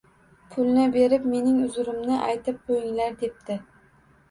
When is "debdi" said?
3.23-3.63